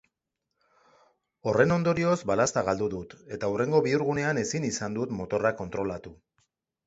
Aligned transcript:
Horren 1.49 1.73
ondorioz 1.75 2.15
balazta 2.31 2.63
galdu 2.69 2.87
dut 2.95 3.13
eta 3.37 3.51
hurrengo 3.51 3.83
bihurgunean 3.87 4.41
ezin 4.45 4.67
izan 4.71 4.97
dut 4.99 5.13
motorra 5.21 5.53
kontrolatu. 5.61 6.15